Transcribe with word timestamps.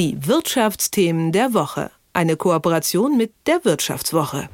Die 0.00 0.16
Wirtschaftsthemen 0.26 1.30
der 1.30 1.52
Woche. 1.52 1.90
Eine 2.14 2.36
Kooperation 2.36 3.18
mit 3.18 3.34
der 3.46 3.66
Wirtschaftswoche. 3.66 4.48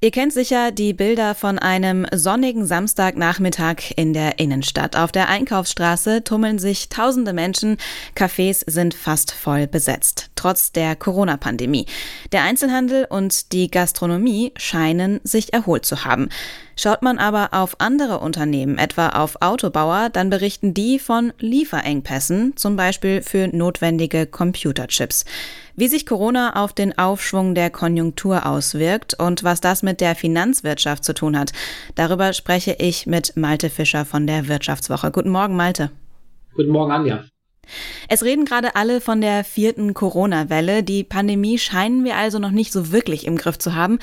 Ihr 0.00 0.12
kennt 0.12 0.32
sicher 0.32 0.70
die 0.70 0.92
Bilder 0.92 1.34
von 1.34 1.58
einem 1.58 2.06
sonnigen 2.12 2.64
Samstagnachmittag 2.64 3.92
in 3.96 4.12
der 4.12 4.38
Innenstadt. 4.38 4.94
Auf 4.94 5.10
der 5.10 5.28
Einkaufsstraße 5.28 6.22
tummeln 6.22 6.60
sich 6.60 6.88
tausende 6.88 7.32
Menschen, 7.32 7.76
Cafés 8.16 8.62
sind 8.70 8.94
fast 8.94 9.32
voll 9.32 9.66
besetzt, 9.66 10.30
trotz 10.36 10.70
der 10.70 10.94
Corona-Pandemie. 10.94 11.86
Der 12.30 12.44
Einzelhandel 12.44 13.06
und 13.10 13.50
die 13.52 13.68
Gastronomie 13.68 14.52
scheinen 14.56 15.18
sich 15.24 15.52
erholt 15.52 15.84
zu 15.84 16.04
haben. 16.04 16.28
Schaut 16.76 17.02
man 17.02 17.18
aber 17.18 17.50
auf 17.52 17.80
andere 17.80 18.18
Unternehmen, 18.20 18.78
etwa 18.78 19.10
auf 19.10 19.40
Autobauer, 19.40 20.08
dann 20.10 20.30
berichten 20.30 20.74
die 20.74 20.98
von 20.98 21.32
Lieferengpässen, 21.38 22.56
zum 22.56 22.76
Beispiel 22.76 23.22
für 23.22 23.48
notwendige 23.48 24.26
Computerchips. 24.26 25.24
Wie 25.76 25.88
sich 25.88 26.06
Corona 26.06 26.62
auf 26.62 26.72
den 26.72 26.96
Aufschwung 26.98 27.54
der 27.54 27.70
Konjunktur 27.70 28.46
auswirkt 28.46 29.14
und 29.14 29.44
was 29.44 29.60
das 29.60 29.82
mit 29.82 30.00
der 30.00 30.14
Finanzwirtschaft 30.14 31.04
zu 31.04 31.14
tun 31.14 31.38
hat, 31.38 31.52
darüber 31.94 32.32
spreche 32.32 32.76
ich 32.78 33.06
mit 33.06 33.36
Malte 33.36 33.70
Fischer 33.70 34.04
von 34.04 34.26
der 34.26 34.48
Wirtschaftswoche. 34.48 35.10
Guten 35.10 35.30
Morgen, 35.30 35.56
Malte. 35.56 35.90
Guten 36.54 36.70
Morgen, 36.70 36.92
Anja. 36.92 37.24
Es 38.08 38.24
reden 38.24 38.44
gerade 38.44 38.74
alle 38.76 39.00
von 39.00 39.20
der 39.20 39.44
vierten 39.44 39.94
Corona-Welle. 39.94 40.82
Die 40.82 41.04
Pandemie 41.04 41.58
scheinen 41.58 42.04
wir 42.04 42.16
also 42.16 42.38
noch 42.38 42.50
nicht 42.50 42.72
so 42.72 42.92
wirklich 42.92 43.26
im 43.26 43.36
Griff 43.36 43.58
zu 43.58 43.74
haben. 43.74 43.98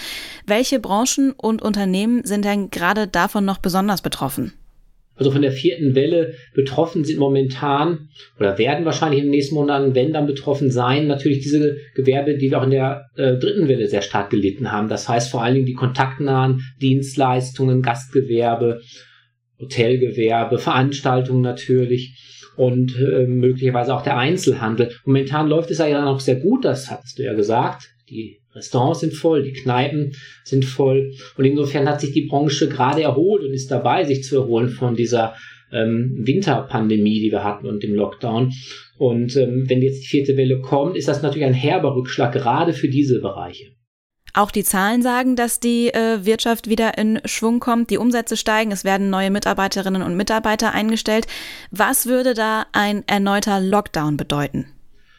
Welche 0.45 0.79
Branchen 0.79 1.31
und 1.31 1.61
Unternehmen 1.61 2.23
sind 2.23 2.45
denn 2.45 2.69
gerade 2.71 3.07
davon 3.07 3.45
noch 3.45 3.57
besonders 3.59 4.01
betroffen? 4.01 4.53
Also 5.19 5.31
von 5.31 5.41
der 5.41 5.51
vierten 5.51 5.95
Welle 5.95 6.35
betroffen 6.53 7.03
sind 7.03 7.19
momentan 7.19 8.07
oder 8.39 8.57
werden 8.57 8.85
wahrscheinlich 8.85 9.19
in 9.19 9.25
den 9.25 9.31
nächsten 9.31 9.55
Monaten, 9.55 9.93
wenn 9.93 10.13
dann 10.13 10.25
betroffen 10.25 10.71
sein, 10.71 11.07
natürlich 11.07 11.41
diese 11.41 11.75
Gewerbe, 11.93 12.37
die 12.37 12.49
wir 12.49 12.59
auch 12.59 12.63
in 12.63 12.71
der 12.71 13.09
äh, 13.17 13.35
dritten 13.35 13.67
Welle 13.67 13.87
sehr 13.87 14.01
stark 14.01 14.29
gelitten 14.29 14.71
haben. 14.71 14.87
Das 14.87 15.09
heißt 15.09 15.29
vor 15.29 15.43
allen 15.43 15.55
Dingen 15.55 15.65
die 15.65 15.73
kontaktnahen 15.73 16.61
Dienstleistungen, 16.81 17.81
Gastgewerbe, 17.81 18.79
Hotelgewerbe, 19.59 20.57
Veranstaltungen 20.57 21.41
natürlich 21.41 22.38
und 22.59 22.99
äh, 22.99 23.25
möglicherweise 23.25 23.95
auch 23.95 24.01
der 24.01 24.17
Einzelhandel. 24.17 24.91
Momentan 25.05 25.47
läuft 25.47 25.71
es 25.71 25.77
ja 25.77 26.03
noch 26.03 26.19
sehr 26.19 26.35
gut, 26.35 26.65
das 26.65 26.91
hattest 26.91 27.17
du 27.17 27.23
ja 27.23 27.33
gesagt. 27.33 27.89
Die 28.09 28.41
Restaurants 28.53 28.99
sind 28.99 29.13
voll, 29.13 29.43
die 29.43 29.53
Kneipen 29.53 30.11
sind 30.43 30.65
voll 30.65 31.13
und 31.37 31.45
insofern 31.45 31.87
hat 31.87 32.01
sich 32.01 32.11
die 32.11 32.25
Branche 32.25 32.67
gerade 32.67 33.01
erholt 33.01 33.43
und 33.43 33.53
ist 33.53 33.71
dabei, 33.71 34.03
sich 34.03 34.23
zu 34.23 34.35
erholen 34.35 34.67
von 34.67 34.95
dieser 34.95 35.35
ähm, 35.71 36.17
Winterpandemie, 36.19 37.21
die 37.21 37.31
wir 37.31 37.45
hatten 37.45 37.65
und 37.65 37.81
dem 37.81 37.95
Lockdown. 37.95 38.51
Und 38.97 39.37
ähm, 39.37 39.63
wenn 39.69 39.81
jetzt 39.81 40.03
die 40.03 40.07
vierte 40.07 40.35
Welle 40.35 40.59
kommt, 40.59 40.97
ist 40.97 41.07
das 41.07 41.21
natürlich 41.21 41.45
ein 41.45 41.53
herber 41.53 41.95
Rückschlag 41.95 42.33
gerade 42.33 42.73
für 42.73 42.89
diese 42.89 43.21
Bereiche. 43.21 43.67
Auch 44.39 44.51
die 44.51 44.63
Zahlen 44.63 45.01
sagen, 45.01 45.35
dass 45.35 45.59
die 45.59 45.89
äh, 45.89 46.23
Wirtschaft 46.23 46.69
wieder 46.69 46.97
in 46.97 47.19
Schwung 47.25 47.59
kommt, 47.59 47.89
die 47.89 47.97
Umsätze 47.97 48.37
steigen, 48.37 48.71
es 48.71 48.85
werden 48.85 49.09
neue 49.09 49.31
Mitarbeiterinnen 49.31 50.01
und 50.01 50.15
Mitarbeiter 50.15 50.73
eingestellt. 50.73 51.27
Was 51.71 52.07
würde 52.07 52.33
da 52.35 52.65
ein 52.71 53.03
erneuter 53.05 53.59
Lockdown 53.59 54.15
bedeuten? 54.15 54.67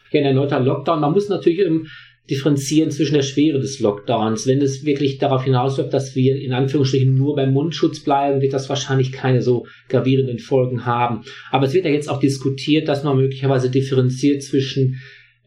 Ja, 0.09 0.21
ein 0.21 0.25
erneuter 0.25 0.59
Lockdown, 0.59 1.01
man 1.01 1.11
muss 1.11 1.29
natürlich 1.29 1.59
ähm, 1.59 1.85
differenzieren 2.31 2.89
zwischen 2.89 3.13
der 3.13 3.21
Schwere 3.21 3.59
des 3.59 3.79
Lockdowns. 3.79 4.47
Wenn 4.47 4.59
es 4.59 4.85
wirklich 4.85 5.19
darauf 5.19 5.43
hinausläuft, 5.43 5.93
dass 5.93 6.15
wir 6.15 6.41
in 6.41 6.53
Anführungsstrichen 6.53 7.13
nur 7.13 7.35
beim 7.35 7.53
Mundschutz 7.53 7.99
bleiben, 7.99 8.41
wird 8.41 8.53
das 8.53 8.69
wahrscheinlich 8.69 9.11
keine 9.11 9.43
so 9.43 9.67
gravierenden 9.87 10.39
Folgen 10.39 10.87
haben. 10.87 11.25
Aber 11.51 11.67
es 11.67 11.75
wird 11.75 11.85
ja 11.85 11.91
jetzt 11.91 12.09
auch 12.09 12.19
diskutiert, 12.19 12.87
dass 12.87 13.03
man 13.03 13.17
möglicherweise 13.17 13.69
differenziert 13.69 14.41
zwischen 14.41 14.99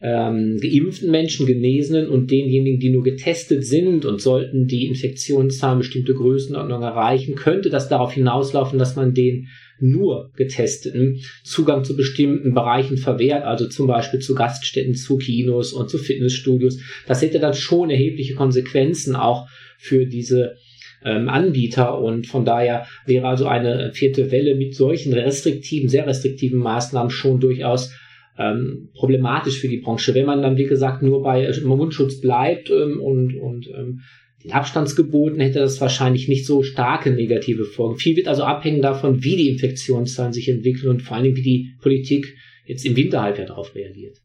ähm, 0.05 0.59
geimpften 0.61 1.09
Menschen, 1.09 1.47
Genesenen 1.47 2.09
und 2.09 2.29
denjenigen, 2.29 2.79
die 2.79 2.91
nur 2.91 3.01
getestet 3.01 3.65
sind 3.65 4.05
und 4.05 4.21
sollten 4.21 4.67
die 4.67 4.85
Infektionszahlen 4.85 5.79
bestimmte 5.79 6.13
Größenordnung 6.13 6.83
erreichen, 6.83 7.33
könnte 7.33 7.71
das 7.71 7.89
darauf 7.89 8.13
hinauslaufen, 8.13 8.77
dass 8.77 8.95
man 8.95 9.15
den 9.15 9.47
nur 9.79 10.31
Getesteten 10.35 11.21
Zugang 11.43 11.83
zu 11.83 11.97
bestimmten 11.97 12.53
Bereichen 12.53 12.97
verwehrt, 12.97 13.45
also 13.45 13.67
zum 13.67 13.87
Beispiel 13.87 14.19
zu 14.19 14.35
Gaststätten, 14.35 14.93
zu 14.93 15.17
Kinos 15.17 15.73
und 15.73 15.89
zu 15.89 15.97
Fitnessstudios. 15.97 16.79
Das 17.07 17.23
hätte 17.23 17.39
dann 17.39 17.55
schon 17.55 17.89
erhebliche 17.89 18.35
Konsequenzen 18.35 19.15
auch 19.15 19.47
für 19.79 20.05
diese 20.05 20.55
ähm, 21.03 21.29
Anbieter 21.29 21.99
und 21.99 22.27
von 22.27 22.45
daher 22.45 22.85
wäre 23.07 23.27
also 23.27 23.47
eine 23.47 23.91
vierte 23.93 24.31
Welle 24.31 24.53
mit 24.53 24.75
solchen 24.75 25.13
restriktiven, 25.13 25.89
sehr 25.89 26.05
restriktiven 26.05 26.59
Maßnahmen 26.59 27.09
schon 27.09 27.39
durchaus 27.39 27.91
ähm, 28.37 28.89
problematisch 28.93 29.59
für 29.59 29.67
die 29.67 29.77
Branche. 29.77 30.13
Wenn 30.13 30.25
man 30.25 30.41
dann, 30.41 30.57
wie 30.57 30.65
gesagt, 30.65 31.01
nur 31.01 31.23
bei 31.23 31.45
äh, 31.45 31.61
Mundschutz 31.61 32.19
bleibt 32.19 32.69
ähm, 32.69 33.01
und, 33.01 33.35
und 33.35 33.67
ähm, 33.67 34.01
den 34.43 34.51
Abstandsgeboten 34.51 35.39
hätte 35.39 35.59
das 35.59 35.81
wahrscheinlich 35.81 36.27
nicht 36.27 36.45
so 36.45 36.61
starke 36.61 37.11
negative 37.11 37.65
Folgen. 37.65 37.97
Viel 37.97 38.15
wird 38.15 38.27
also 38.27 38.43
abhängen 38.43 38.81
davon, 38.81 39.23
wie 39.23 39.37
die 39.37 39.49
Infektionszahlen 39.49 40.33
sich 40.33 40.49
entwickeln 40.49 40.89
und 40.89 41.01
vor 41.01 41.17
allen 41.17 41.35
wie 41.35 41.41
die 41.41 41.75
Politik 41.81 42.35
jetzt 42.65 42.85
im 42.85 42.95
Winterhalbjahr 42.95 43.47
darauf 43.47 43.73
reagiert. 43.73 44.21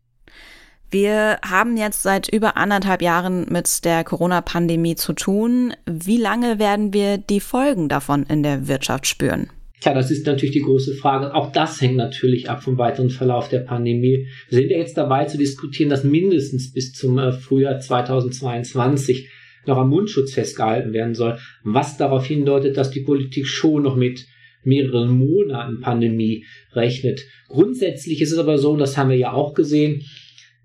Wir 0.91 1.39
haben 1.49 1.77
jetzt 1.77 2.03
seit 2.03 2.29
über 2.29 2.57
anderthalb 2.57 3.01
Jahren 3.01 3.47
mit 3.49 3.85
der 3.85 4.03
Corona-Pandemie 4.03 4.97
zu 4.97 5.13
tun. 5.13 5.73
Wie 5.87 6.17
lange 6.17 6.59
werden 6.59 6.93
wir 6.93 7.17
die 7.17 7.41
Folgen 7.41 7.89
davon 7.89 8.25
in 8.25 8.43
der 8.43 8.67
Wirtschaft 8.67 9.07
spüren? 9.07 9.49
Tja, 9.81 9.95
das 9.95 10.11
ist 10.11 10.27
natürlich 10.27 10.53
die 10.53 10.61
große 10.61 10.95
Frage. 10.95 11.35
Auch 11.35 11.53
das 11.53 11.81
hängt 11.81 11.97
natürlich 11.97 12.51
ab 12.51 12.63
vom 12.63 12.77
weiteren 12.77 13.09
Verlauf 13.09 13.49
der 13.49 13.61
Pandemie. 13.61 14.27
Wir 14.51 14.59
sind 14.59 14.71
ja 14.71 14.77
jetzt 14.77 14.97
dabei 14.97 15.25
zu 15.25 15.39
diskutieren, 15.39 15.89
dass 15.89 16.05
mindestens 16.05 16.73
bis 16.73 16.93
zum 16.93 17.19
äh, 17.19 17.33
Frühjahr 17.33 17.79
2022 17.79 19.31
noch 19.67 19.79
am 19.79 19.89
Mundschutz 19.89 20.35
festgehalten 20.35 20.93
werden 20.93 21.15
soll, 21.15 21.39
was 21.65 21.97
darauf 21.97 22.27
hindeutet, 22.27 22.77
dass 22.77 22.91
die 22.91 23.01
Politik 23.01 23.47
schon 23.47 23.83
noch 23.83 23.97
mit 23.97 24.27
mehreren 24.65 25.11
Monaten 25.11 25.81
Pandemie 25.81 26.45
rechnet. 26.73 27.23
Grundsätzlich 27.49 28.21
ist 28.21 28.33
es 28.33 28.39
aber 28.39 28.59
so, 28.59 28.73
und 28.73 28.79
das 28.79 28.99
haben 28.99 29.11
wir 29.11 29.17
ja 29.17 29.33
auch 29.33 29.55
gesehen, 29.55 30.03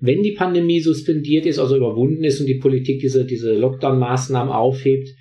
wenn 0.01 0.23
die 0.23 0.33
Pandemie 0.33 0.81
suspendiert 0.81 1.45
ist, 1.45 1.59
also 1.59 1.77
überwunden 1.77 2.23
ist 2.25 2.41
und 2.41 2.47
die 2.47 2.59
Politik 2.59 2.99
diese, 2.99 3.25
diese 3.25 3.53
Lockdown-Maßnahmen 3.53 4.51
aufhebt, 4.51 5.15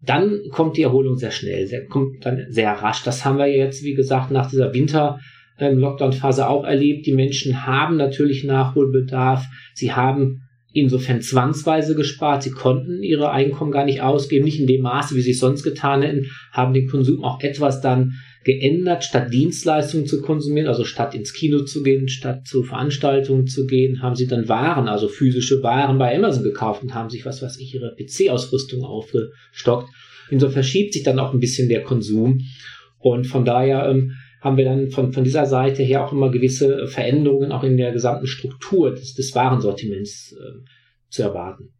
dann 0.00 0.40
kommt 0.52 0.76
die 0.76 0.82
Erholung 0.82 1.16
sehr 1.16 1.30
schnell, 1.30 1.66
sehr, 1.66 1.86
kommt 1.86 2.24
dann 2.24 2.46
sehr 2.50 2.72
rasch. 2.72 3.02
Das 3.02 3.24
haben 3.24 3.38
wir 3.38 3.46
jetzt, 3.46 3.82
wie 3.82 3.94
gesagt, 3.94 4.30
nach 4.30 4.48
dieser 4.48 4.72
Winter-Lockdown-Phase 4.72 6.42
ähm, 6.42 6.48
auch 6.48 6.64
erlebt. 6.64 7.06
Die 7.06 7.14
Menschen 7.14 7.66
haben 7.66 7.96
natürlich 7.96 8.44
Nachholbedarf. 8.44 9.44
Sie 9.74 9.92
haben 9.92 10.42
insofern 10.72 11.20
zwangsweise 11.20 11.96
gespart. 11.96 12.42
Sie 12.42 12.50
konnten 12.50 13.02
ihre 13.02 13.30
Einkommen 13.30 13.72
gar 13.72 13.84
nicht 13.84 14.00
ausgeben, 14.00 14.44
nicht 14.44 14.60
in 14.60 14.66
dem 14.66 14.82
Maße, 14.82 15.16
wie 15.16 15.20
sie 15.20 15.32
es 15.32 15.40
sonst 15.40 15.64
getan 15.64 16.02
hätten, 16.02 16.26
haben 16.52 16.74
den 16.74 16.88
Konsum 16.88 17.24
auch 17.24 17.40
etwas 17.42 17.80
dann 17.80 18.12
geändert, 18.48 19.04
statt 19.04 19.30
Dienstleistungen 19.30 20.06
zu 20.06 20.22
konsumieren, 20.22 20.68
also 20.68 20.84
statt 20.84 21.14
ins 21.14 21.34
Kino 21.34 21.64
zu 21.64 21.82
gehen, 21.82 22.08
statt 22.08 22.46
zu 22.46 22.62
Veranstaltungen 22.62 23.46
zu 23.46 23.66
gehen, 23.66 24.00
haben 24.00 24.16
sie 24.16 24.26
dann 24.26 24.48
Waren, 24.48 24.88
also 24.88 25.06
physische 25.06 25.62
Waren 25.62 25.98
bei 25.98 26.16
Amazon 26.16 26.44
gekauft 26.44 26.82
und 26.82 26.94
haben 26.94 27.10
sich, 27.10 27.26
was 27.26 27.42
weiß 27.42 27.58
ich, 27.58 27.74
ihre 27.74 27.94
PC-Ausrüstung 27.94 28.84
aufgestockt. 28.84 29.90
Insofern 30.30 30.54
verschiebt 30.54 30.94
sich 30.94 31.02
dann 31.02 31.18
auch 31.18 31.34
ein 31.34 31.40
bisschen 31.40 31.68
der 31.68 31.82
Konsum. 31.82 32.40
Und 32.98 33.26
von 33.26 33.44
daher 33.44 33.86
ähm, 33.86 34.12
haben 34.40 34.56
wir 34.56 34.64
dann 34.64 34.90
von, 34.90 35.12
von 35.12 35.24
dieser 35.24 35.44
Seite 35.44 35.82
her 35.82 36.06
auch 36.06 36.12
immer 36.12 36.30
gewisse 36.30 36.86
Veränderungen 36.86 37.52
auch 37.52 37.64
in 37.64 37.76
der 37.76 37.92
gesamten 37.92 38.26
Struktur 38.26 38.94
des, 38.94 39.12
des 39.12 39.34
Warensortiments 39.34 40.32
äh, 40.32 40.64
zu 41.10 41.22
erwarten. 41.22 41.74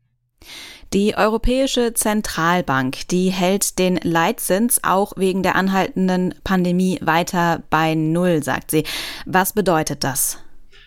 Die 0.95 1.15
Europäische 1.15 1.93
Zentralbank, 1.93 3.09
die 3.09 3.29
hält 3.29 3.79
den 3.79 4.01
Leitzins 4.03 4.81
auch 4.83 5.13
wegen 5.19 5.43
der 5.43 5.55
anhaltenden 5.55 6.35
Pandemie 6.45 6.99
weiter 7.03 7.63
bei 7.69 7.95
Null, 7.95 8.43
sagt 8.43 8.71
sie. 8.71 8.85
Was 9.27 9.53
bedeutet 9.53 10.03
das? 10.03 10.43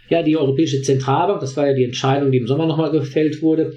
Ja, 0.09 0.23
die 0.23 0.37
Europäische 0.37 0.81
Zentralbank, 0.81 1.39
das 1.39 1.55
war 1.55 1.67
ja 1.67 1.75
die 1.75 1.83
Entscheidung, 1.83 2.31
die 2.31 2.39
im 2.39 2.47
Sommer 2.47 2.65
nochmal 2.65 2.89
gefällt 2.89 3.43
wurde, 3.43 3.75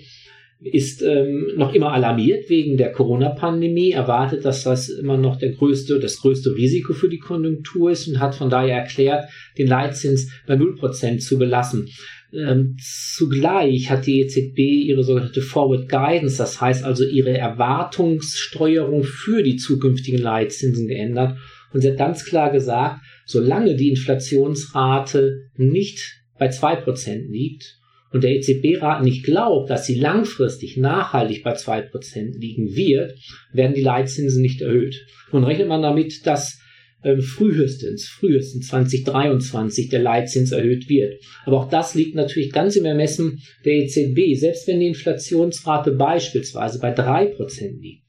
ist 0.63 1.03
ähm, 1.03 1.49
noch 1.57 1.75
immer 1.75 1.93
alarmiert 1.93 2.49
wegen 2.49 2.79
der 2.79 2.93
Corona-Pandemie, 2.93 3.91
erwartet, 3.91 4.47
dass 4.47 4.65
das 4.65 4.89
immer 4.89 5.19
noch 5.19 5.37
der 5.37 5.51
größte, 5.51 6.01
das 6.01 6.23
größte 6.23 6.55
Risiko 6.57 6.95
für 6.95 7.11
die 7.11 7.19
Konjunktur 7.19 7.91
ist 7.91 8.09
und 8.09 8.19
hat 8.19 8.35
von 8.35 8.49
daher 8.49 8.77
erklärt, 8.79 9.27
den 9.59 9.67
Leitzins 9.67 10.31
bei 10.47 10.55
0% 10.55 11.19
zu 11.19 11.39
belassen. 11.39 11.91
Ähm, 12.35 12.77
zugleich 12.81 13.91
hat 13.91 14.07
die 14.07 14.21
EZB 14.21 14.59
ihre 14.59 15.05
sogenannte 15.05 15.43
Forward 15.43 15.89
Guidance, 15.89 16.39
das 16.39 16.61
heißt 16.61 16.85
also 16.85 17.05
ihre 17.05 17.37
Erwartungssteuerung 17.37 19.05
für 19.05 19.43
die 19.43 19.57
zukünftigen 19.57 20.21
Leitzinsen 20.21 20.89
geändert. 20.89 21.39
Und 21.73 21.81
sie 21.81 21.91
hat 21.91 21.99
ganz 21.99 22.25
klar 22.25 22.51
gesagt, 22.51 23.01
solange 23.27 23.77
die 23.77 23.91
Inflationsrate 23.91 25.51
nicht 25.57 26.01
bei 26.39 26.49
2% 26.49 27.31
liegt 27.31 27.79
und 28.13 28.23
der 28.25 28.37
EZB-Rat 28.37 29.03
nicht 29.03 29.25
glaubt, 29.25 29.71
dass 29.71 29.87
sie 29.87 29.99
langfristig 29.99 30.77
nachhaltig 30.77 31.43
bei 31.43 31.55
2% 31.55 32.39
liegen 32.39 32.75
wird, 32.75 33.19
werden 33.53 33.75
die 33.75 33.83
Leitzinsen 33.83 34.41
nicht 34.41 34.61
erhöht. 34.61 35.05
Nun 35.33 35.45
rechnet 35.45 35.69
man 35.69 35.83
damit, 35.83 36.27
dass 36.27 36.61
ähm, 37.05 37.21
frühestens, 37.21 38.09
frühestens 38.09 38.69
2023 38.69 39.89
der 39.89 40.01
Leitzins 40.01 40.53
erhöht 40.53 40.89
wird. 40.89 41.23
Aber 41.45 41.59
auch 41.61 41.69
das 41.69 41.95
liegt 41.95 42.15
natürlich 42.15 42.53
ganz 42.53 42.77
im 42.77 42.85
Ermessen 42.85 43.41
der 43.65 43.75
EZB. 43.75 44.35
Selbst 44.35 44.67
wenn 44.67 44.81
die 44.81 44.89
Inflationsrate 44.89 45.93
beispielsweise 45.93 46.81
bei 46.81 46.91
drei 46.93 47.27
Prozent 47.27 47.81
liegt 47.81 48.05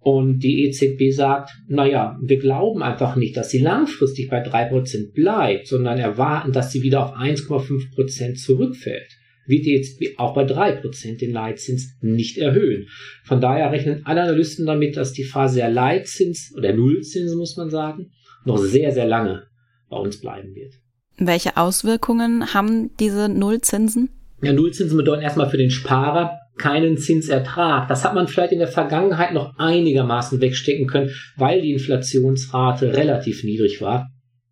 und 0.00 0.38
die 0.38 0.64
EZB 0.66 1.14
sagt, 1.14 1.50
naja, 1.68 2.18
wir 2.22 2.38
glauben 2.38 2.82
einfach 2.82 3.16
nicht, 3.16 3.36
dass 3.36 3.50
sie 3.50 3.58
langfristig 3.58 4.30
bei 4.30 4.40
drei 4.40 4.64
Prozent 4.64 5.12
bleibt, 5.12 5.66
sondern 5.66 5.98
erwarten, 5.98 6.52
dass 6.52 6.72
sie 6.72 6.82
wieder 6.82 7.04
auf 7.04 7.12
1,5 7.12 7.94
Prozent 7.94 8.38
zurückfällt 8.38 9.19
wird 9.50 9.66
die 9.66 9.74
EZB 9.74 10.18
auch 10.18 10.34
bei 10.34 10.44
drei 10.44 10.72
Prozent 10.72 11.20
den 11.20 11.32
Leitzins 11.32 11.96
nicht 12.00 12.38
erhöhen. 12.38 12.86
Von 13.24 13.40
daher 13.40 13.70
rechnen 13.70 14.02
alle 14.04 14.22
Analysten 14.22 14.66
damit, 14.66 14.96
dass 14.96 15.12
die 15.12 15.24
Phase 15.24 15.56
der 15.56 15.70
Leitzins 15.70 16.52
oder 16.56 16.72
Nullzinsen, 16.72 17.36
muss 17.36 17.56
man 17.56 17.70
sagen, 17.70 18.12
noch 18.44 18.58
sehr, 18.58 18.92
sehr 18.92 19.06
lange 19.06 19.46
bei 19.88 19.96
uns 19.96 20.20
bleiben 20.20 20.54
wird. 20.54 20.74
Welche 21.18 21.56
Auswirkungen 21.56 22.54
haben 22.54 22.96
diese 22.98 23.28
Nullzinsen? 23.28 24.08
Ja, 24.42 24.54
Nullzinsen 24.54 24.96
bedeuten 24.96 25.22
erstmal 25.22 25.50
für 25.50 25.58
den 25.58 25.70
Sparer 25.70 26.38
keinen 26.56 26.96
Zinsertrag. 26.98 27.88
Das 27.88 28.04
hat 28.04 28.14
man 28.14 28.28
vielleicht 28.28 28.52
in 28.52 28.58
der 28.58 28.68
Vergangenheit 28.68 29.32
noch 29.32 29.58
einigermaßen 29.58 30.40
wegstecken 30.40 30.86
können, 30.86 31.10
weil 31.36 31.62
die 31.62 31.72
Inflationsrate 31.72 32.94
relativ 32.94 33.44
niedrig 33.44 33.80
war. 33.80 34.10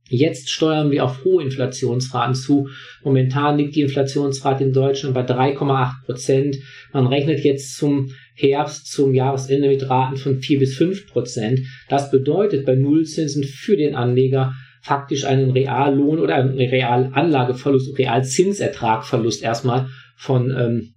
Jetzt 0.09 0.49
steuern 0.49 0.91
wir 0.91 1.05
auf 1.05 1.25
hohe 1.25 1.43
Inflationsraten 1.43 2.35
zu. 2.35 2.69
Momentan 3.05 3.59
liegt 3.59 3.77
die 3.77 3.83
Inflationsrate 3.83 4.65
in 4.65 4.73
Deutschland 4.73 5.15
bei 5.15 5.23
3,8 5.23 6.05
Prozent. 6.07 6.57
Man 6.93 7.07
rechnet 7.07 7.45
jetzt 7.45 7.77
zum 7.77 8.11
Herbst, 8.35 8.91
zum 8.91 9.15
Jahresende 9.15 9.69
mit 9.69 9.89
Raten 9.89 10.17
von 10.17 10.41
4 10.41 10.59
bis 10.59 10.77
5 10.77 11.09
Prozent. 11.09 11.61
Das 11.89 12.11
bedeutet 12.11 12.65
bei 12.65 12.75
Nullzinsen 12.75 13.45
für 13.45 13.77
den 13.77 13.95
Anleger 13.95 14.55
faktisch 14.81 15.25
einen 15.25 15.51
Reallohn 15.51 16.19
oder 16.19 16.37
einen 16.37 16.57
Realanlageverlust, 16.57 17.99
Realzinsertragverlust 17.99 19.43
erstmal 19.43 19.89
von, 20.17 20.51
ähm, 20.57 20.95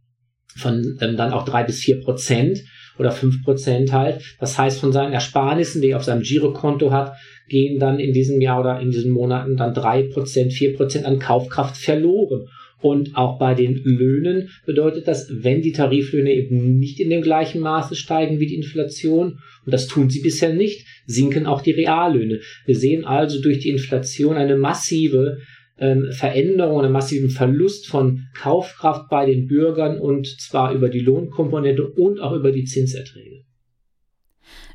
von 0.55 0.97
ähm, 1.01 1.17
dann 1.17 1.33
auch 1.33 1.45
3 1.45 1.63
bis 1.63 1.79
4 1.79 2.01
Prozent 2.01 2.59
oder 2.97 3.11
5 3.11 3.43
Prozent 3.43 3.91
halt. 3.91 4.21
Das 4.39 4.57
heißt, 4.57 4.79
von 4.79 4.91
seinen 4.91 5.13
Ersparnissen, 5.13 5.81
die 5.81 5.89
er 5.89 5.97
auf 5.97 6.03
seinem 6.03 6.23
Girokonto 6.23 6.91
hat, 6.91 7.13
gehen 7.47 7.79
dann 7.79 7.99
in 7.99 8.13
diesem 8.13 8.39
Jahr 8.41 8.61
oder 8.61 8.79
in 8.79 8.91
diesen 8.91 9.11
Monaten 9.11 9.57
dann 9.57 9.73
drei 9.73 10.03
Prozent, 10.03 10.53
vier 10.53 10.73
Prozent 10.73 11.05
an 11.05 11.19
Kaufkraft 11.19 11.77
verloren. 11.77 12.47
Und 12.81 13.15
auch 13.15 13.37
bei 13.37 13.53
den 13.53 13.75
Löhnen 13.83 14.49
bedeutet 14.65 15.07
das, 15.07 15.29
wenn 15.31 15.61
die 15.61 15.71
Tariflöhne 15.71 16.33
eben 16.33 16.79
nicht 16.79 16.99
in 16.99 17.11
dem 17.11 17.21
gleichen 17.21 17.61
Maße 17.61 17.95
steigen 17.95 18.39
wie 18.39 18.47
die 18.47 18.55
Inflation, 18.55 19.37
und 19.65 19.71
das 19.71 19.85
tun 19.87 20.09
sie 20.09 20.21
bisher 20.21 20.53
nicht, 20.53 20.87
sinken 21.05 21.45
auch 21.45 21.61
die 21.61 21.71
Reallöhne. 21.71 22.39
Wir 22.65 22.75
sehen 22.75 23.05
also 23.05 23.39
durch 23.39 23.59
die 23.59 23.69
Inflation 23.69 24.35
eine 24.35 24.57
massive 24.57 25.37
ähm, 25.77 26.11
Veränderung, 26.11 26.81
einen 26.81 26.91
massiven 26.91 27.29
Verlust 27.29 27.87
von 27.87 28.27
Kaufkraft 28.37 29.09
bei 29.09 29.25
den 29.25 29.47
Bürgern 29.47 29.99
und 29.99 30.27
zwar 30.39 30.73
über 30.73 30.89
die 30.89 30.99
Lohnkomponente 30.99 31.87
und 31.87 32.19
auch 32.19 32.33
über 32.33 32.51
die 32.51 32.65
Zinserträge. 32.65 33.43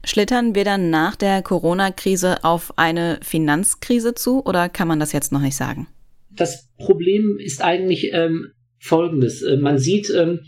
Schlittern 0.04 0.54
wir 0.54 0.64
dann 0.64 0.90
nach 0.90 1.16
der 1.16 1.42
Corona-Krise 1.42 2.44
auf 2.44 2.78
eine 2.78 3.18
Finanzkrise 3.22 4.14
zu 4.14 4.44
oder 4.44 4.68
kann 4.68 4.88
man 4.88 5.00
das 5.00 5.12
jetzt 5.12 5.32
noch 5.32 5.40
nicht 5.40 5.56
sagen? 5.56 5.88
Das 6.30 6.68
Problem 6.76 7.38
ist 7.38 7.62
eigentlich 7.62 8.10
ähm, 8.12 8.52
folgendes. 8.78 9.42
Äh, 9.42 9.56
man 9.56 9.78
sieht 9.78 10.10
ähm, 10.10 10.40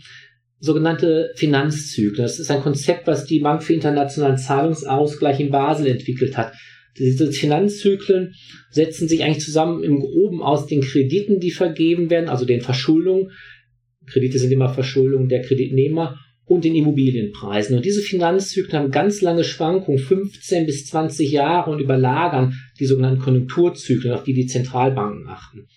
sogenannte 0.59 1.31
Finanzzyklen. 1.35 2.23
Das 2.23 2.39
ist 2.39 2.51
ein 2.51 2.61
Konzept, 2.61 3.07
was 3.07 3.25
die 3.25 3.39
Bank 3.39 3.63
für 3.63 3.73
internationalen 3.73 4.37
Zahlungsausgleich 4.37 5.39
in 5.39 5.51
Basel 5.51 5.87
entwickelt 5.87 6.37
hat. 6.37 6.53
Diese 6.97 7.31
Finanzzyklen 7.31 8.33
setzen 8.71 9.07
sich 9.07 9.23
eigentlich 9.23 9.43
zusammen 9.43 9.83
im 9.83 9.99
Groben 9.99 10.41
aus 10.41 10.65
den 10.65 10.81
Krediten, 10.81 11.39
die 11.39 11.51
vergeben 11.51 12.09
werden, 12.09 12.29
also 12.29 12.45
den 12.45 12.61
Verschuldungen. 12.61 13.31
Kredite 14.05 14.39
sind 14.39 14.51
immer 14.51 14.69
Verschuldungen 14.69 15.29
der 15.29 15.41
Kreditnehmer 15.41 16.19
und 16.45 16.65
den 16.65 16.75
Immobilienpreisen. 16.75 17.75
Und 17.75 17.85
diese 17.85 18.01
Finanzzyklen 18.01 18.81
haben 18.81 18.91
ganz 18.91 19.21
lange 19.21 19.43
Schwankungen, 19.43 19.99
15 19.99 20.65
bis 20.65 20.87
20 20.87 21.31
Jahre 21.31 21.71
und 21.71 21.79
überlagern 21.79 22.55
die 22.79 22.85
sogenannten 22.85 23.21
Konjunkturzyklen, 23.21 24.13
auf 24.13 24.23
die 24.23 24.33
die 24.33 24.47
Zentralbanken 24.47 25.27
achten. 25.27 25.67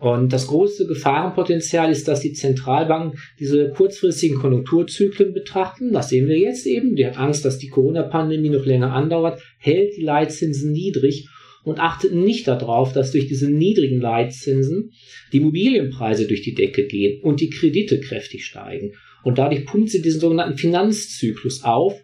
Und 0.00 0.32
das 0.32 0.46
große 0.46 0.86
Gefahrenpotenzial 0.86 1.90
ist, 1.90 2.08
dass 2.08 2.20
die 2.20 2.32
Zentralbanken 2.32 3.18
diese 3.38 3.68
kurzfristigen 3.68 4.38
Konjunkturzyklen 4.38 5.34
betrachten. 5.34 5.92
Das 5.92 6.08
sehen 6.08 6.26
wir 6.26 6.38
jetzt 6.38 6.66
eben. 6.66 6.96
Die 6.96 7.04
hat 7.04 7.18
Angst, 7.18 7.44
dass 7.44 7.58
die 7.58 7.68
Corona-Pandemie 7.68 8.48
noch 8.48 8.64
länger 8.64 8.94
andauert, 8.94 9.42
hält 9.58 9.94
die 9.98 10.02
Leitzinsen 10.02 10.72
niedrig 10.72 11.28
und 11.64 11.80
achtet 11.80 12.14
nicht 12.14 12.48
darauf, 12.48 12.94
dass 12.94 13.12
durch 13.12 13.26
diese 13.26 13.50
niedrigen 13.50 14.00
Leitzinsen 14.00 14.92
die 15.34 15.36
Immobilienpreise 15.36 16.26
durch 16.26 16.40
die 16.40 16.54
Decke 16.54 16.86
gehen 16.86 17.20
und 17.22 17.42
die 17.42 17.50
Kredite 17.50 18.00
kräftig 18.00 18.46
steigen. 18.46 18.94
Und 19.22 19.36
dadurch 19.36 19.66
pumpt 19.66 19.90
sie 19.90 20.00
diesen 20.00 20.22
sogenannten 20.22 20.56
Finanzzyklus 20.56 21.62
auf. 21.62 21.94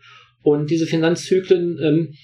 Und 0.42 0.70
diese 0.70 0.86
Finanzzyklen, 0.86 1.78
ähm, 1.82 2.14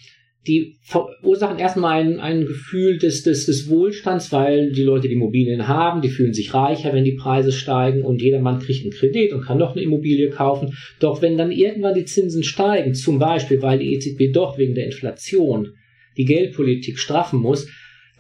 die 0.46 0.76
verursachen 0.82 1.58
erstmal 1.58 2.00
ein, 2.00 2.18
ein 2.18 2.46
Gefühl 2.46 2.98
des, 2.98 3.22
des, 3.22 3.46
des 3.46 3.68
Wohlstands, 3.68 4.32
weil 4.32 4.72
die 4.72 4.82
Leute 4.82 5.06
die 5.06 5.14
Immobilien 5.14 5.68
haben, 5.68 6.02
die 6.02 6.08
fühlen 6.08 6.34
sich 6.34 6.52
reicher, 6.52 6.92
wenn 6.92 7.04
die 7.04 7.14
Preise 7.14 7.52
steigen 7.52 8.02
und 8.02 8.20
jedermann 8.20 8.58
kriegt 8.58 8.82
einen 8.82 8.92
Kredit 8.92 9.32
und 9.32 9.44
kann 9.44 9.58
noch 9.58 9.72
eine 9.72 9.82
Immobilie 9.82 10.30
kaufen. 10.30 10.76
Doch 10.98 11.22
wenn 11.22 11.38
dann 11.38 11.52
irgendwann 11.52 11.94
die 11.94 12.06
Zinsen 12.06 12.42
steigen, 12.42 12.94
zum 12.94 13.20
Beispiel 13.20 13.62
weil 13.62 13.78
die 13.78 13.94
EZB 13.94 14.32
doch 14.32 14.58
wegen 14.58 14.74
der 14.74 14.86
Inflation 14.86 15.74
die 16.16 16.24
Geldpolitik 16.24 16.98
straffen 16.98 17.38
muss, 17.38 17.68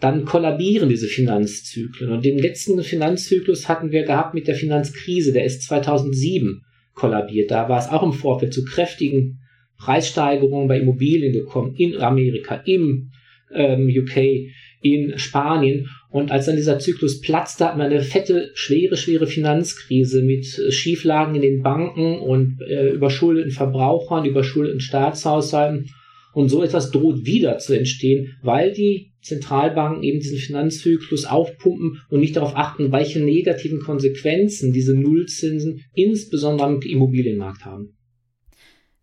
dann 0.00 0.24
kollabieren 0.24 0.88
diese 0.88 1.06
Finanzzyklen. 1.06 2.12
Und 2.12 2.24
den 2.24 2.38
letzten 2.38 2.80
Finanzzyklus 2.82 3.68
hatten 3.68 3.90
wir 3.90 4.04
gehabt 4.04 4.34
mit 4.34 4.46
der 4.46 4.54
Finanzkrise, 4.54 5.32
der 5.32 5.44
ist 5.44 5.62
2007 5.62 6.62
kollabiert. 6.94 7.50
Da 7.50 7.68
war 7.68 7.80
es 7.80 7.88
auch 7.88 8.02
im 8.02 8.12
Vorfeld 8.12 8.54
zu 8.54 8.64
kräftigen 8.64 9.41
Preissteigerungen 9.82 10.68
bei 10.68 10.78
Immobilien 10.78 11.32
gekommen, 11.32 11.74
in 11.76 11.98
Amerika, 11.98 12.62
im 12.64 13.10
ähm, 13.52 13.88
UK, 13.88 14.50
in 14.80 15.18
Spanien. 15.18 15.88
Und 16.10 16.30
als 16.30 16.46
dann 16.46 16.56
dieser 16.56 16.78
Zyklus 16.78 17.20
platzte, 17.20 17.64
hatten 17.64 17.78
wir 17.78 17.86
eine 17.86 18.02
fette, 18.02 18.50
schwere, 18.54 18.96
schwere 18.96 19.26
Finanzkrise 19.26 20.22
mit 20.22 20.46
Schieflagen 20.70 21.34
in 21.34 21.42
den 21.42 21.62
Banken 21.62 22.18
und 22.18 22.60
äh, 22.62 22.90
überschuldeten 22.90 23.50
Verbrauchern, 23.50 24.24
überschuldeten 24.24 24.80
Staatshaushalten. 24.80 25.90
Und 26.34 26.48
so 26.48 26.62
etwas 26.62 26.90
droht 26.90 27.26
wieder 27.26 27.58
zu 27.58 27.74
entstehen, 27.74 28.36
weil 28.42 28.72
die 28.72 29.12
Zentralbanken 29.20 30.02
eben 30.02 30.20
diesen 30.20 30.38
Finanzzyklus 30.38 31.26
aufpumpen 31.26 32.00
und 32.08 32.20
nicht 32.20 32.36
darauf 32.36 32.56
achten, 32.56 32.90
welche 32.90 33.20
negativen 33.20 33.80
Konsequenzen 33.80 34.72
diese 34.72 34.94
Nullzinsen 34.94 35.84
insbesondere 35.94 36.68
am 36.68 36.80
Immobilienmarkt 36.80 37.64
haben. 37.64 37.96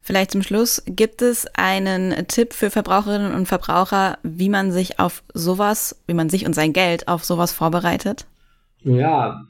Vielleicht 0.02 0.32
zum 0.32 0.42
Schluss, 0.42 0.82
gibt 0.88 1.22
es 1.22 1.46
einen 1.54 2.28
Tipp 2.28 2.54
für 2.54 2.70
Verbraucherinnen 2.70 3.34
und 3.34 3.48
Verbraucher, 3.48 4.18
wie 4.24 4.50
man 4.50 4.72
sich 4.72 5.00
auf 5.00 5.24
sowas, 5.34 6.02
wie 6.08 6.14
man 6.14 6.30
sich 6.30 6.46
und 6.46 6.54
sein 6.54 6.74
Geld 6.74 7.08
auf 7.08 7.24
sowas 7.24 7.52
vorbereitet? 7.52 8.26
Ja, 8.84 9.42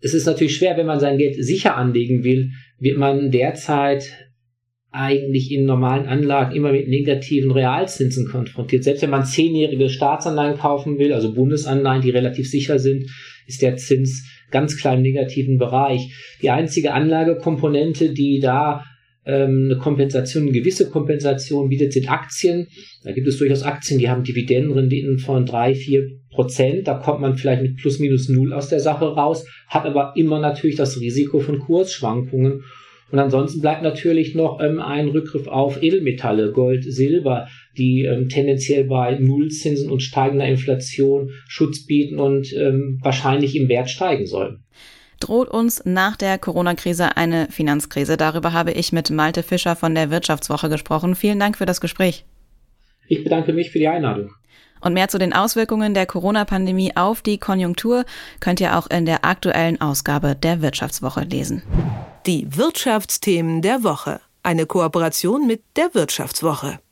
es 0.00 0.14
ist 0.14 0.26
natürlich 0.26 0.56
schwer, 0.56 0.76
wenn 0.76 0.86
man 0.86 1.00
sein 1.00 1.18
Geld 1.18 1.42
sicher 1.42 1.76
anlegen 1.76 2.24
will, 2.24 2.50
wird 2.78 2.98
man 2.98 3.30
derzeit 3.30 4.04
eigentlich 4.90 5.50
in 5.50 5.64
normalen 5.64 6.06
Anlagen 6.06 6.54
immer 6.54 6.70
mit 6.70 6.88
negativen 6.88 7.50
Realzinsen 7.50 8.28
konfrontiert. 8.28 8.84
Selbst 8.84 9.02
wenn 9.02 9.10
man 9.10 9.24
zehnjährige 9.24 9.88
Staatsanleihen 9.88 10.56
kaufen 10.56 10.98
will, 10.98 11.12
also 11.12 11.34
Bundesanleihen, 11.34 12.02
die 12.02 12.10
relativ 12.10 12.48
sicher 12.48 12.78
sind, 12.78 13.10
ist 13.46 13.60
der 13.60 13.76
Zins 13.76 14.24
ganz 14.52 14.76
klar 14.76 14.94
im 14.94 15.02
negativen 15.02 15.58
Bereich. 15.58 16.12
Die 16.42 16.50
einzige 16.50 16.92
Anlagekomponente, 16.92 18.12
die 18.12 18.38
da 18.40 18.84
ähm, 19.26 19.68
eine 19.70 19.78
Kompensation, 19.78 20.44
eine 20.44 20.52
gewisse 20.52 20.90
Kompensation 20.90 21.68
bietet, 21.68 21.92
sind 21.92 22.10
Aktien. 22.10 22.68
Da 23.02 23.12
gibt 23.12 23.26
es 23.26 23.38
durchaus 23.38 23.62
Aktien, 23.62 23.98
die 23.98 24.08
haben 24.08 24.24
Dividendenrenditen 24.24 25.18
von 25.18 25.46
drei, 25.46 25.74
vier 25.74 26.08
Prozent. 26.30 26.86
Da 26.86 26.94
kommt 26.94 27.20
man 27.20 27.36
vielleicht 27.36 27.62
mit 27.62 27.76
plus 27.76 27.98
minus 27.98 28.28
null 28.28 28.52
aus 28.52 28.68
der 28.68 28.80
Sache 28.80 29.06
raus, 29.06 29.46
hat 29.68 29.86
aber 29.86 30.12
immer 30.16 30.40
natürlich 30.40 30.76
das 30.76 31.00
Risiko 31.00 31.40
von 31.40 31.58
Kursschwankungen. 31.58 32.62
Und 33.10 33.18
ansonsten 33.18 33.60
bleibt 33.60 33.82
natürlich 33.82 34.34
noch 34.34 34.60
ähm, 34.60 34.80
ein 34.80 35.08
Rückgriff 35.08 35.46
auf 35.46 35.80
Edelmetalle, 35.80 36.52
Gold, 36.52 36.84
Silber, 36.84 37.46
die 37.78 38.02
ähm, 38.02 38.28
tendenziell 38.28 38.84
bei 38.84 39.16
Nullzinsen 39.18 39.90
und 39.90 40.02
steigender 40.02 40.46
Inflation 40.46 41.30
Schutz 41.46 41.86
bieten 41.86 42.18
und 42.18 42.52
ähm, 42.54 42.98
wahrscheinlich 43.02 43.54
im 43.56 43.68
Wert 43.68 43.88
steigen 43.88 44.26
sollen. 44.26 44.64
Droht 45.24 45.48
uns 45.48 45.80
nach 45.86 46.16
der 46.18 46.36
Corona-Krise 46.36 47.16
eine 47.16 47.48
Finanzkrise? 47.50 48.18
Darüber 48.18 48.52
habe 48.52 48.72
ich 48.72 48.92
mit 48.92 49.08
Malte 49.08 49.42
Fischer 49.42 49.74
von 49.74 49.94
der 49.94 50.10
Wirtschaftswoche 50.10 50.68
gesprochen. 50.68 51.14
Vielen 51.14 51.40
Dank 51.40 51.56
für 51.56 51.64
das 51.64 51.80
Gespräch. 51.80 52.26
Ich 53.08 53.24
bedanke 53.24 53.54
mich 53.54 53.70
für 53.70 53.78
die 53.78 53.88
Einladung. 53.88 54.34
Und 54.82 54.92
mehr 54.92 55.08
zu 55.08 55.16
den 55.16 55.32
Auswirkungen 55.32 55.94
der 55.94 56.04
Corona-Pandemie 56.04 56.94
auf 56.94 57.22
die 57.22 57.38
Konjunktur 57.38 58.04
könnt 58.40 58.60
ihr 58.60 58.76
auch 58.76 58.86
in 58.88 59.06
der 59.06 59.24
aktuellen 59.24 59.80
Ausgabe 59.80 60.36
der 60.36 60.60
Wirtschaftswoche 60.60 61.22
lesen. 61.22 61.62
Die 62.26 62.46
Wirtschaftsthemen 62.54 63.62
der 63.62 63.82
Woche. 63.82 64.20
Eine 64.42 64.66
Kooperation 64.66 65.46
mit 65.46 65.62
der 65.76 65.94
Wirtschaftswoche. 65.94 66.80